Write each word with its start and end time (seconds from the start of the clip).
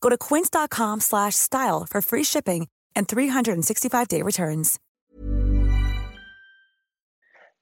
Go 0.00 0.08
to 0.08 0.16
quince.com 0.16 1.00
slash 1.00 1.34
style 1.34 1.86
for 1.86 2.00
free 2.00 2.24
shipping 2.24 2.68
and 2.94 3.06
365-day 3.06 4.22
returns. 4.22 4.78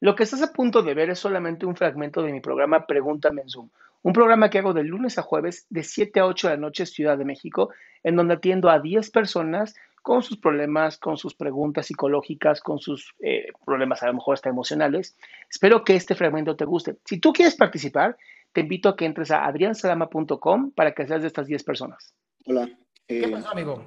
Lo 0.00 0.14
que 0.14 0.24
estás 0.24 0.42
a 0.42 0.52
punto 0.52 0.82
de 0.82 0.92
ver 0.92 1.08
es 1.08 1.18
solamente 1.18 1.64
un 1.64 1.74
fragmento 1.74 2.22
de 2.22 2.30
mi 2.30 2.40
programa 2.40 2.86
Pregúntame 2.86 3.40
en 3.40 3.48
Zoom, 3.48 3.70
un 4.02 4.12
programa 4.12 4.50
que 4.50 4.58
hago 4.58 4.74
de 4.74 4.84
lunes 4.84 5.18
a 5.18 5.22
jueves 5.22 5.66
de 5.70 5.82
7 5.82 6.20
a 6.20 6.26
8 6.26 6.48
de 6.48 6.54
la 6.54 6.60
noche 6.60 6.84
Ciudad 6.84 7.16
de 7.16 7.24
México, 7.24 7.70
en 8.04 8.14
donde 8.14 8.34
atiendo 8.34 8.68
a 8.68 8.78
10 8.78 9.10
personas 9.10 9.74
con 10.02 10.22
sus 10.22 10.36
problemas, 10.36 10.98
con 10.98 11.16
sus 11.16 11.34
preguntas 11.34 11.86
psicológicas, 11.86 12.60
con 12.60 12.78
sus 12.78 13.14
eh, 13.20 13.46
problemas 13.64 14.02
a 14.02 14.08
lo 14.08 14.14
mejor 14.14 14.34
hasta 14.34 14.50
emocionales. 14.50 15.16
Espero 15.50 15.82
que 15.82 15.96
este 15.96 16.14
fragmento 16.14 16.56
te 16.56 16.66
guste. 16.66 16.98
Si 17.06 17.18
tú 17.18 17.32
quieres 17.32 17.56
participar, 17.56 18.16
te 18.52 18.60
invito 18.60 18.90
a 18.90 18.96
que 18.96 19.06
entres 19.06 19.30
a 19.30 19.46
adriansalama.com 19.46 20.72
para 20.72 20.92
que 20.92 21.06
seas 21.06 21.22
de 21.22 21.28
estas 21.28 21.46
10 21.46 21.64
personas. 21.64 22.14
Hola. 22.48 22.78
¿Qué 23.08 23.24
eh, 23.24 23.28
pasó, 23.28 23.50
amigo? 23.50 23.84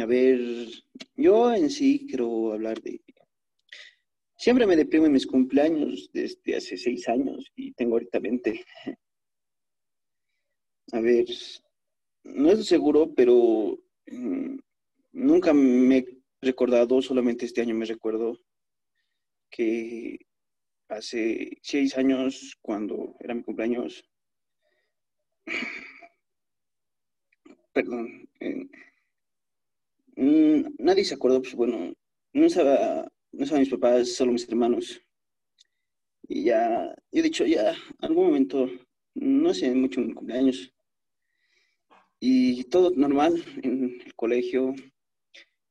A 0.00 0.06
ver, 0.06 0.38
yo 1.16 1.52
en 1.52 1.68
sí 1.68 2.06
quiero 2.08 2.52
hablar 2.52 2.80
de... 2.80 3.02
Siempre 4.36 4.64
me 4.64 4.76
deprimo 4.76 5.06
en 5.06 5.12
mis 5.12 5.26
cumpleaños 5.26 6.10
desde 6.12 6.54
hace 6.54 6.76
seis 6.76 7.08
años 7.08 7.50
y 7.56 7.72
tengo 7.72 7.94
ahorita 7.94 8.20
20. 8.20 8.64
A 10.92 11.00
ver, 11.00 11.26
no 12.22 12.50
estoy 12.50 12.64
seguro, 12.64 13.12
pero 13.16 13.76
mm, 14.06 14.58
nunca 15.14 15.52
me 15.52 15.96
he 15.98 16.06
recordado, 16.40 17.02
solamente 17.02 17.46
este 17.46 17.62
año 17.62 17.74
me 17.74 17.84
recuerdo 17.84 18.38
que 19.50 20.18
hace 20.88 21.58
seis 21.62 21.98
años, 21.98 22.56
cuando 22.62 23.16
era 23.18 23.34
mi 23.34 23.42
cumpleaños, 23.42 24.08
perdón, 27.72 28.28
eh, 28.40 28.68
mm, 30.16 30.74
nadie 30.78 31.04
se 31.04 31.14
acordó, 31.14 31.40
pues 31.40 31.54
bueno, 31.54 31.94
no 32.32 32.46
estaba, 32.46 33.10
no 33.32 33.42
estaban 33.42 33.60
mis 33.60 33.70
papás, 33.70 34.14
solo 34.14 34.32
mis 34.32 34.48
hermanos. 34.48 35.00
Y 36.28 36.44
ya, 36.44 36.94
yo 37.10 37.20
he 37.20 37.22
dicho, 37.22 37.46
ya, 37.46 37.74
algún 38.00 38.26
momento, 38.26 38.68
no 39.14 39.54
sé, 39.54 39.70
mucho 39.74 40.00
en 40.00 40.14
cumpleaños. 40.14 40.72
Y 42.20 42.64
todo 42.64 42.90
normal 42.90 43.42
en 43.62 44.00
el 44.04 44.14
colegio. 44.14 44.74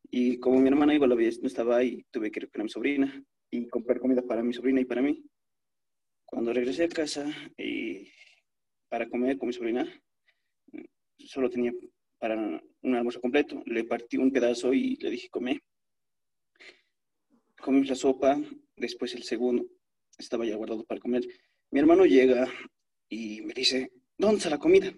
Y 0.09 0.39
como 0.39 0.59
mi 0.59 0.69
hermana 0.69 0.93
a 0.93 1.07
la 1.07 1.15
vez, 1.15 1.41
no 1.41 1.47
estaba 1.47 1.77
ahí, 1.77 2.05
tuve 2.11 2.31
que 2.31 2.39
ir 2.39 2.49
con 2.49 2.63
mi 2.63 2.69
sobrina 2.69 3.23
y 3.51 3.67
comprar 3.67 3.99
comida 3.99 4.21
para 4.21 4.43
mi 4.43 4.53
sobrina 4.53 4.81
y 4.81 4.85
para 4.85 5.01
mí. 5.01 5.23
Cuando 6.25 6.53
regresé 6.53 6.85
a 6.85 6.89
casa 6.89 7.25
y 7.57 8.09
para 8.89 9.07
comer 9.09 9.37
con 9.37 9.47
mi 9.47 9.53
sobrina, 9.53 9.87
solo 11.25 11.49
tenía 11.49 11.73
para 12.19 12.35
un 12.35 12.95
almuerzo 12.95 13.21
completo. 13.21 13.61
Le 13.65 13.83
partí 13.83 14.17
un 14.17 14.31
pedazo 14.31 14.73
y 14.73 14.95
le 14.97 15.09
dije, 15.09 15.29
come. 15.29 15.61
Comimos 17.59 17.89
la 17.89 17.95
sopa, 17.95 18.39
después 18.75 19.13
el 19.15 19.23
segundo 19.23 19.65
estaba 20.17 20.45
ya 20.45 20.55
guardado 20.55 20.83
para 20.85 20.99
comer. 20.99 21.23
Mi 21.71 21.79
hermano 21.79 22.05
llega 22.05 22.47
y 23.09 23.41
me 23.41 23.53
dice, 23.53 23.91
¿dónde 24.17 24.37
está 24.37 24.49
la 24.49 24.59
comida? 24.59 24.93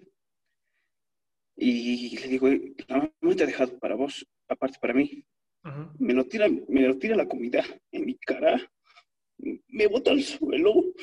Y 1.56 2.16
le 2.18 2.28
digo, 2.28 2.48
la 2.88 2.96
mamá 3.20 3.36
te 3.36 3.42
ha 3.42 3.46
dejado 3.46 3.78
para 3.78 3.94
vos, 3.94 4.26
aparte 4.48 4.78
para 4.80 4.94
mí. 4.94 5.24
Me 5.98 6.14
lo 6.14 6.24
tira, 6.24 6.48
me 6.48 6.80
lo 6.82 6.96
tira 6.96 7.16
la 7.16 7.28
comida 7.28 7.62
en 7.92 8.06
mi 8.06 8.16
cara, 8.16 8.72
me 9.36 9.86
bota 9.86 10.10
al 10.10 10.22
suelo 10.22 10.94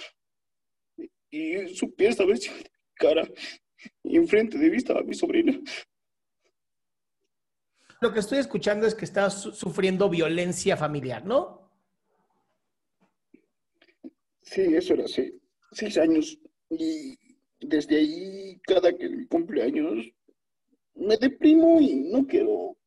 y 1.30 1.68
su 1.76 1.94
pie 1.94 2.08
estaba 2.08 2.32
encima 2.32 2.56
de 2.56 2.64
mi 2.64 2.96
cara 2.96 3.30
y 4.04 4.18
enfrente 4.18 4.58
de 4.58 4.70
mí 4.70 4.78
estaba 4.78 5.02
mi 5.04 5.14
sobrina. 5.14 5.60
Lo 8.02 8.14
que 8.14 8.20
estoy 8.20 8.38
escuchando 8.40 8.86
es 8.86 8.94
que 8.96 9.06
estás 9.06 9.42
su- 9.42 9.52
sufriendo 9.54 10.10
violencia 10.10 10.78
familiar, 10.78 11.26
¿no? 11.26 11.72
Sí, 14.42 14.62
eso 14.76 14.94
era 14.94 15.06
hace 15.06 15.34
seis 15.72 15.98
años 15.98 16.38
y 16.70 17.18
desde 17.60 17.98
ahí 17.98 18.60
cada 18.64 18.96
que 18.96 19.10
mi 19.10 19.26
cumpleaños 19.28 20.06
me 20.96 21.18
deprimo 21.18 21.80
y 21.82 21.96
no 22.12 22.26
quiero 22.26 22.78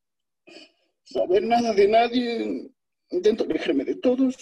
saber 1.05 1.43
nada 1.43 1.73
de 1.75 1.89
nadie, 1.89 2.71
intento 3.11 3.45
alejarme 3.45 3.85
de 3.85 3.97
todos. 3.97 4.37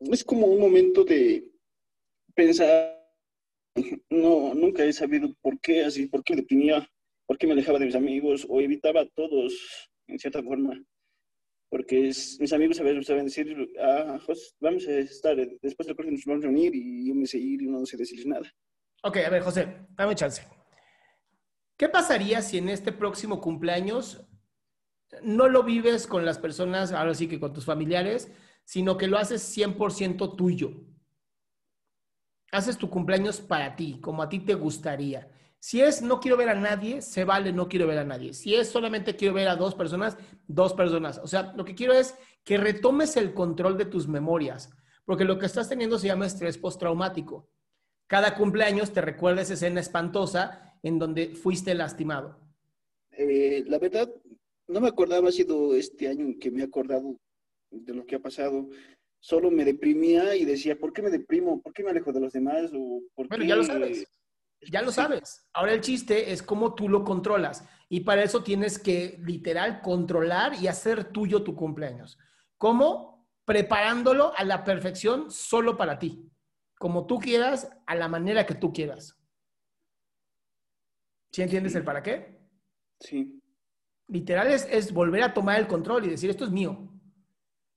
Es 0.00 0.24
como 0.24 0.46
un 0.46 0.60
momento 0.60 1.04
de 1.04 1.46
pensar, 2.34 3.03
no, 4.10 4.54
nunca 4.54 4.84
he 4.84 4.92
sabido 4.92 5.34
por 5.40 5.58
qué 5.60 5.84
así, 5.84 6.06
por 6.06 6.22
qué 6.22 6.34
me 6.34 6.42
deprimía, 6.42 6.88
por 7.26 7.38
qué 7.38 7.46
me 7.46 7.52
alejaba 7.52 7.78
de 7.78 7.86
mis 7.86 7.94
amigos 7.94 8.46
o 8.48 8.60
evitaba 8.60 9.00
a 9.02 9.08
todos 9.14 9.90
en 10.06 10.18
cierta 10.18 10.42
forma. 10.42 10.80
Porque 11.70 12.12
mis 12.38 12.52
amigos 12.52 12.78
a 12.78 12.84
veces 12.84 13.06
saben 13.06 13.24
decir, 13.24 13.56
ah, 13.80 14.18
Jos, 14.24 14.54
vamos 14.60 14.86
a 14.86 14.92
estar, 14.92 15.38
eh, 15.40 15.58
después 15.60 15.86
del 15.86 15.96
colegio 15.96 16.16
nos 16.16 16.24
vamos 16.24 16.44
a 16.44 16.46
reunir 16.46 16.74
y 16.74 17.08
yo 17.08 17.14
me 17.14 17.26
sé 17.26 17.38
ir 17.38 17.62
y 17.62 17.66
no 17.66 17.84
sé 17.84 17.96
decirles 17.96 18.26
nada. 18.26 18.48
Ok, 19.02 19.16
a 19.18 19.30
ver, 19.30 19.42
José, 19.42 19.68
dame 19.96 20.14
chance. 20.14 20.42
¿Qué 21.76 21.88
pasaría 21.88 22.40
si 22.42 22.58
en 22.58 22.68
este 22.68 22.92
próximo 22.92 23.40
cumpleaños 23.40 24.24
no 25.22 25.48
lo 25.48 25.64
vives 25.64 26.06
con 26.06 26.24
las 26.24 26.38
personas, 26.38 26.92
ahora 26.92 27.14
sí 27.14 27.26
que 27.26 27.40
con 27.40 27.52
tus 27.52 27.64
familiares, 27.64 28.30
sino 28.64 28.96
que 28.96 29.08
lo 29.08 29.18
haces 29.18 29.42
100% 29.42 30.36
tuyo? 30.36 30.93
Haces 32.54 32.78
tu 32.78 32.88
cumpleaños 32.88 33.40
para 33.40 33.74
ti, 33.74 33.98
como 34.00 34.22
a 34.22 34.28
ti 34.28 34.38
te 34.38 34.54
gustaría. 34.54 35.28
Si 35.58 35.80
es 35.80 36.02
no 36.02 36.20
quiero 36.20 36.36
ver 36.36 36.50
a 36.50 36.54
nadie, 36.54 37.02
se 37.02 37.24
vale 37.24 37.52
no 37.52 37.68
quiero 37.68 37.88
ver 37.88 37.98
a 37.98 38.04
nadie. 38.04 38.32
Si 38.32 38.54
es 38.54 38.68
solamente 38.68 39.16
quiero 39.16 39.34
ver 39.34 39.48
a 39.48 39.56
dos 39.56 39.74
personas, 39.74 40.16
dos 40.46 40.72
personas. 40.72 41.18
O 41.18 41.26
sea, 41.26 41.52
lo 41.56 41.64
que 41.64 41.74
quiero 41.74 41.94
es 41.94 42.14
que 42.44 42.56
retomes 42.56 43.16
el 43.16 43.34
control 43.34 43.76
de 43.76 43.86
tus 43.86 44.06
memorias, 44.06 44.70
porque 45.04 45.24
lo 45.24 45.36
que 45.36 45.46
estás 45.46 45.68
teniendo 45.68 45.98
se 45.98 46.06
llama 46.06 46.26
estrés 46.26 46.56
postraumático. 46.56 47.50
Cada 48.06 48.36
cumpleaños 48.36 48.92
te 48.92 49.00
recuerda 49.00 49.42
esa 49.42 49.54
escena 49.54 49.80
espantosa 49.80 50.78
en 50.84 51.00
donde 51.00 51.34
fuiste 51.34 51.74
lastimado. 51.74 52.38
Eh, 53.10 53.64
la 53.66 53.80
verdad, 53.80 54.08
no 54.68 54.80
me 54.80 54.88
acordaba, 54.88 55.28
ha 55.28 55.32
sido 55.32 55.74
este 55.74 56.06
año 56.06 56.36
que 56.38 56.52
me 56.52 56.60
he 56.60 56.64
acordado 56.64 57.16
de 57.72 57.94
lo 57.94 58.06
que 58.06 58.14
ha 58.14 58.20
pasado. 58.20 58.68
Solo 59.24 59.50
me 59.50 59.64
deprimía 59.64 60.36
y 60.36 60.44
decía, 60.44 60.78
¿por 60.78 60.92
qué 60.92 61.00
me 61.00 61.08
deprimo? 61.08 61.62
¿Por 61.62 61.72
qué 61.72 61.82
me 61.82 61.88
alejo 61.88 62.12
de 62.12 62.20
los 62.20 62.34
demás? 62.34 62.70
¿O 62.74 63.00
por 63.14 63.26
Bueno, 63.26 63.42
qué- 63.42 63.48
ya 63.48 63.56
lo 63.56 63.64
sabes. 63.64 64.06
Ya 64.70 64.82
lo 64.82 64.92
sabes. 64.92 65.48
Ahora 65.54 65.72
el 65.72 65.80
chiste 65.80 66.30
es 66.30 66.42
cómo 66.42 66.74
tú 66.74 66.90
lo 66.90 67.04
controlas. 67.04 67.64
Y 67.88 68.00
para 68.00 68.22
eso 68.22 68.42
tienes 68.42 68.78
que 68.78 69.16
literal 69.24 69.80
controlar 69.80 70.52
y 70.60 70.66
hacer 70.66 71.04
tuyo 71.04 71.42
tu 71.42 71.56
cumpleaños. 71.56 72.18
¿Cómo? 72.58 73.26
Preparándolo 73.46 74.34
a 74.36 74.44
la 74.44 74.62
perfección 74.62 75.30
solo 75.30 75.78
para 75.78 75.98
ti. 75.98 76.30
Como 76.78 77.06
tú 77.06 77.18
quieras, 77.18 77.70
a 77.86 77.94
la 77.94 78.08
manera 78.08 78.44
que 78.44 78.54
tú 78.54 78.74
quieras. 78.74 79.16
¿Sí 81.32 81.40
entiendes 81.40 81.74
el 81.76 81.82
para 81.84 82.02
qué? 82.02 82.40
Sí. 83.00 83.40
Literal 84.08 84.48
es, 84.48 84.68
es 84.70 84.92
volver 84.92 85.22
a 85.22 85.32
tomar 85.32 85.58
el 85.58 85.66
control 85.66 86.04
y 86.04 86.10
decir, 86.10 86.28
esto 86.28 86.44
es 86.44 86.50
mío. 86.50 86.92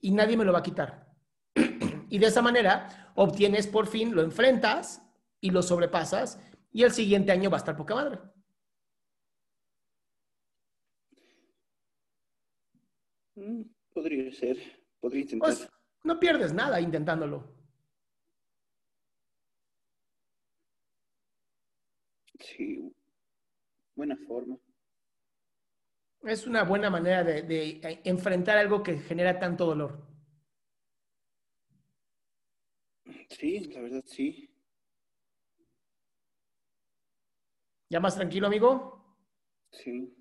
Y 0.02 0.12
nadie 0.12 0.36
me 0.36 0.44
lo 0.44 0.52
va 0.52 0.60
a 0.60 0.64
quitar. 0.64 1.07
Y 2.10 2.20
de 2.20 2.28
esa 2.28 2.42
manera 2.42 3.12
obtienes 3.16 3.68
por 3.68 3.88
fin, 3.88 4.16
lo 4.16 4.22
enfrentas 4.22 5.02
y 5.42 5.52
lo 5.52 5.62
sobrepasas 5.62 6.40
y 6.72 6.84
el 6.84 6.92
siguiente 6.92 7.32
año 7.32 7.50
va 7.50 7.58
a 7.58 7.60
estar 7.60 7.76
poca 7.76 7.96
madre. 7.96 8.20
Mm, 13.36 13.64
podría 13.94 14.32
ser, 14.32 14.58
podría 15.00 15.22
intentar. 15.22 15.50
Pues, 15.50 15.70
no 16.04 16.20
pierdes 16.20 16.54
nada 16.54 16.80
intentándolo. 16.80 17.56
Sí, 22.40 22.94
buena 23.96 24.16
forma. 24.28 24.58
Es 26.24 26.46
una 26.46 26.64
buena 26.64 26.90
manera 26.90 27.24
de 27.24 28.02
enfrentar 28.04 28.58
algo 28.58 28.84
que 28.84 28.98
genera 29.00 29.40
tanto 29.40 29.66
dolor. 29.66 30.17
Sí, 33.30 33.60
la 33.74 33.82
verdad 33.82 34.04
sí. 34.06 34.50
¿Ya 37.90 38.00
más 38.00 38.16
tranquilo, 38.16 38.48
amigo? 38.48 39.18
Sí. 39.72 40.14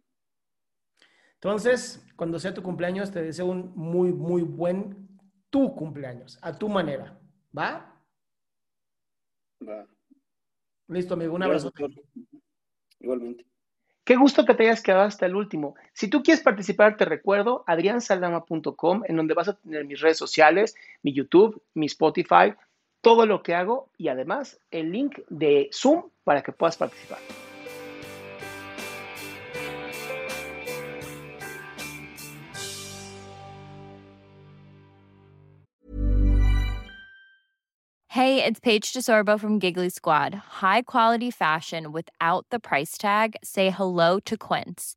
Entonces, 1.35 2.05
cuando 2.17 2.39
sea 2.39 2.55
tu 2.55 2.63
cumpleaños, 2.63 3.11
te 3.11 3.23
deseo 3.23 3.47
un 3.47 3.73
muy, 3.75 4.13
muy 4.13 4.43
buen 4.43 5.09
tu 5.51 5.75
cumpleaños, 5.75 6.39
a 6.43 6.57
tu 6.57 6.69
manera. 6.69 7.19
¿Va? 7.57 8.03
Va. 9.67 9.87
Listo, 10.89 11.15
amigo. 11.15 11.35
Un 11.35 11.43
abrazo. 11.43 11.73
Igualmente. 13.01 13.45
Qué 14.05 14.15
gusto 14.15 14.45
que 14.45 14.55
te 14.55 14.63
hayas 14.63 14.83
quedado 14.83 15.03
hasta 15.03 15.27
el 15.27 15.35
último. 15.35 15.75
Si 15.93 16.09
tú 16.09 16.23
quieres 16.23 16.43
participar, 16.43 16.97
te 16.97 17.05
recuerdo 17.05 17.65
adriansaldama.com, 17.67 19.03
en 19.05 19.17
donde 19.17 19.35
vas 19.35 19.49
a 19.49 19.57
tener 19.59 19.85
mis 19.85 20.01
redes 20.01 20.17
sociales, 20.17 20.77
mi 21.03 21.13
YouTube, 21.13 21.61
mi 21.75 21.87
Spotify, 21.87 22.55
todo 23.07 23.25
lo 23.25 23.45
que 23.45 23.55
hago 23.55 23.89
y 23.97 24.09
además 24.09 24.59
el 24.73 24.91
link 24.91 25.21
de 25.29 25.71
Zoom 25.73 26.11
para 26.25 26.43
que 26.43 26.51
puedas 26.51 26.77
participar. 26.77 27.21
Hey, 38.09 38.43
it's 38.43 38.59
Paige 38.59 38.93
DeSorbo 38.93 39.39
from 39.39 39.61
Giggly 39.61 39.91
Squad. 39.91 40.35
High 40.61 40.83
quality 40.83 41.31
fashion 41.31 41.93
without 41.93 42.47
the 42.51 42.59
price 42.59 42.99
tag. 42.99 43.37
Say 43.45 43.71
hello 43.71 44.19
to 44.25 44.37
Quince. 44.37 44.97